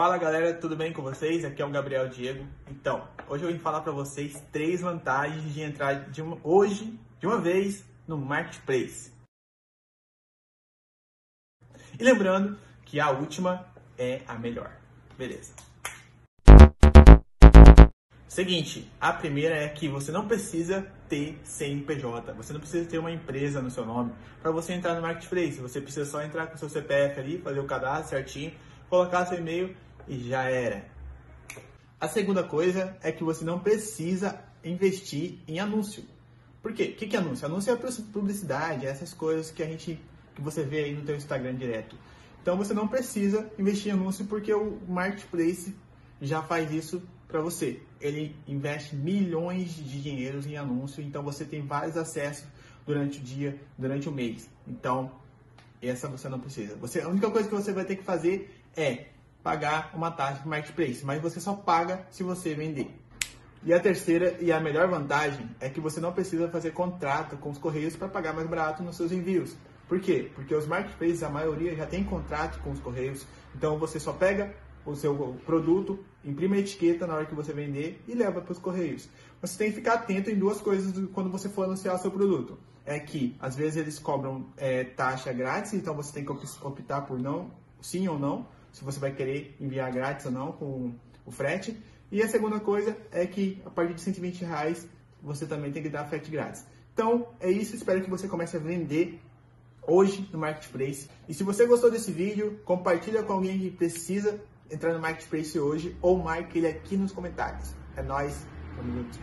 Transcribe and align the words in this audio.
Fala 0.00 0.16
galera, 0.16 0.54
tudo 0.54 0.74
bem 0.74 0.94
com 0.94 1.02
vocês? 1.02 1.44
Aqui 1.44 1.60
é 1.60 1.64
o 1.66 1.68
Gabriel 1.68 2.08
Diego. 2.08 2.46
Então, 2.70 3.06
hoje 3.28 3.44
eu 3.44 3.52
vim 3.52 3.58
falar 3.58 3.82
para 3.82 3.92
vocês 3.92 4.42
três 4.50 4.80
vantagens 4.80 5.52
de 5.52 5.60
entrar 5.60 6.08
de 6.08 6.22
uma, 6.22 6.38
hoje, 6.42 6.98
de 7.18 7.26
uma 7.26 7.38
vez, 7.38 7.84
no 8.08 8.16
Marketplace. 8.16 9.12
E 11.98 12.02
lembrando 12.02 12.58
que 12.86 12.98
a 12.98 13.10
última 13.10 13.66
é 13.98 14.22
a 14.26 14.36
melhor. 14.36 14.74
Beleza. 15.18 15.52
Seguinte, 18.26 18.90
a 18.98 19.12
primeira 19.12 19.54
é 19.54 19.68
que 19.68 19.86
você 19.86 20.10
não 20.10 20.26
precisa 20.26 20.90
ter 21.10 21.38
CNPJ, 21.44 22.32
você 22.32 22.54
não 22.54 22.60
precisa 22.60 22.88
ter 22.88 22.96
uma 22.96 23.12
empresa 23.12 23.60
no 23.60 23.70
seu 23.70 23.84
nome 23.84 24.14
para 24.40 24.50
você 24.50 24.72
entrar 24.72 24.94
no 24.94 25.02
Marketplace. 25.02 25.60
Você 25.60 25.78
precisa 25.78 26.10
só 26.10 26.22
entrar 26.22 26.46
com 26.46 26.56
seu 26.56 26.70
CPF 26.70 27.20
ali, 27.20 27.38
fazer 27.42 27.60
o 27.60 27.66
cadastro 27.66 28.16
certinho, 28.16 28.50
colocar 28.88 29.26
seu 29.26 29.36
e-mail 29.36 29.76
e 30.10 30.28
já 30.28 30.42
era. 30.50 30.84
A 32.00 32.08
segunda 32.08 32.42
coisa 32.42 32.96
é 33.00 33.12
que 33.12 33.22
você 33.22 33.44
não 33.44 33.60
precisa 33.60 34.42
investir 34.64 35.38
em 35.46 35.60
anúncio. 35.60 36.02
Por 36.60 36.74
quê? 36.74 36.92
O 36.92 36.96
que 36.96 37.14
é 37.14 37.18
anúncio? 37.20 37.46
Anúncio 37.46 37.72
é 37.72 37.76
publicidade, 38.12 38.86
essas 38.86 39.14
coisas 39.14 39.52
que 39.52 39.62
a 39.62 39.66
gente 39.66 39.98
que 40.34 40.42
você 40.42 40.64
vê 40.64 40.84
aí 40.84 40.94
no 40.94 41.02
teu 41.02 41.14
Instagram 41.14 41.54
direto. 41.54 41.96
Então 42.42 42.56
você 42.56 42.74
não 42.74 42.88
precisa 42.88 43.50
investir 43.56 43.92
em 43.92 43.94
anúncio 43.94 44.24
porque 44.24 44.52
o 44.52 44.80
marketplace 44.88 45.74
já 46.20 46.42
faz 46.42 46.72
isso 46.72 47.00
para 47.28 47.40
você. 47.40 47.80
Ele 48.00 48.34
investe 48.48 48.96
milhões 48.96 49.76
de 49.76 50.02
dinheiros 50.02 50.44
em 50.44 50.56
anúncio, 50.56 51.02
então 51.02 51.22
você 51.22 51.44
tem 51.44 51.64
vários 51.64 51.96
acessos 51.96 52.46
durante 52.84 53.18
o 53.18 53.22
dia, 53.22 53.60
durante 53.78 54.08
o 54.08 54.12
mês. 54.12 54.50
Então, 54.66 55.12
essa 55.80 56.08
você 56.08 56.28
não 56.28 56.40
precisa. 56.40 56.74
Você, 56.76 57.00
a 57.00 57.08
única 57.08 57.30
coisa 57.30 57.48
que 57.48 57.54
você 57.54 57.72
vai 57.72 57.84
ter 57.84 57.96
que 57.96 58.02
fazer 58.02 58.50
é 58.76 59.06
pagar 59.42 59.90
uma 59.94 60.10
taxa 60.10 60.42
de 60.42 60.48
marketplace, 60.48 61.04
mas 61.04 61.20
você 61.20 61.40
só 61.40 61.54
paga 61.54 62.06
se 62.10 62.22
você 62.22 62.54
vender. 62.54 62.94
E 63.62 63.74
a 63.74 63.80
terceira 63.80 64.38
e 64.40 64.50
a 64.50 64.58
melhor 64.58 64.88
vantagem 64.88 65.50
é 65.60 65.68
que 65.68 65.80
você 65.80 66.00
não 66.00 66.12
precisa 66.12 66.48
fazer 66.48 66.72
contrato 66.72 67.36
com 67.36 67.50
os 67.50 67.58
correios 67.58 67.94
para 67.94 68.08
pagar 68.08 68.32
mais 68.32 68.48
barato 68.48 68.82
nos 68.82 68.96
seus 68.96 69.12
envios. 69.12 69.54
Por 69.86 70.00
quê? 70.00 70.30
Porque 70.34 70.54
os 70.54 70.66
marketplaces, 70.66 71.22
a 71.22 71.28
maioria 71.28 71.74
já 71.74 71.84
tem 71.84 72.02
contrato 72.02 72.62
com 72.62 72.70
os 72.70 72.80
correios, 72.80 73.26
então 73.54 73.78
você 73.78 74.00
só 74.00 74.12
pega 74.12 74.54
o 74.86 74.94
seu 74.94 75.36
produto, 75.44 75.98
imprime 76.24 76.56
a 76.56 76.60
etiqueta 76.60 77.06
na 77.06 77.14
hora 77.14 77.26
que 77.26 77.34
você 77.34 77.52
vender 77.52 78.02
e 78.08 78.14
leva 78.14 78.40
para 78.40 78.52
os 78.52 78.58
correios. 78.58 79.10
Você 79.42 79.58
tem 79.58 79.70
que 79.70 79.76
ficar 79.76 79.94
atento 79.94 80.30
em 80.30 80.38
duas 80.38 80.60
coisas 80.60 80.94
quando 81.12 81.30
você 81.30 81.48
for 81.48 81.64
anunciar 81.64 81.98
seu 81.98 82.10
produto. 82.10 82.58
É 82.86 82.98
que 82.98 83.36
às 83.40 83.56
vezes 83.56 83.76
eles 83.76 83.98
cobram 83.98 84.46
é, 84.56 84.84
taxa 84.84 85.32
grátis, 85.34 85.74
então 85.74 85.94
você 85.94 86.12
tem 86.14 86.24
que 86.24 86.32
optar 86.62 87.02
por 87.02 87.18
não, 87.18 87.50
sim 87.80 88.08
ou 88.08 88.18
não 88.18 88.46
se 88.72 88.84
você 88.84 88.98
vai 88.98 89.12
querer 89.12 89.56
enviar 89.60 89.90
grátis 89.92 90.26
ou 90.26 90.32
não 90.32 90.52
com 90.52 90.94
o 91.24 91.30
frete. 91.30 91.76
E 92.10 92.22
a 92.22 92.28
segunda 92.28 92.58
coisa 92.58 92.96
é 93.12 93.26
que 93.26 93.62
a 93.64 93.70
partir 93.70 93.94
de 93.94 94.00
120 94.00 94.44
reais 94.44 94.88
você 95.22 95.46
também 95.46 95.70
tem 95.70 95.82
que 95.82 95.88
dar 95.88 96.04
frete 96.06 96.30
grátis. 96.30 96.64
Então 96.92 97.28
é 97.38 97.50
isso, 97.50 97.74
espero 97.74 98.02
que 98.02 98.10
você 98.10 98.26
comece 98.26 98.56
a 98.56 98.60
vender 98.60 99.20
hoje 99.86 100.28
no 100.32 100.38
Marketplace. 100.38 101.08
E 101.28 101.34
se 101.34 101.42
você 101.42 101.66
gostou 101.66 101.90
desse 101.90 102.10
vídeo, 102.12 102.60
compartilha 102.64 103.22
com 103.22 103.34
alguém 103.34 103.58
que 103.58 103.70
precisa 103.70 104.40
entrar 104.70 104.92
no 104.92 105.00
Marketplace 105.00 105.58
hoje 105.58 105.96
ou 106.00 106.18
marque 106.18 106.58
ele 106.58 106.68
aqui 106.68 106.96
nos 106.96 107.12
comentários. 107.12 107.74
É 107.96 108.02
nóis, 108.02 108.46
tamo 108.76 108.92
junto. 108.92 109.18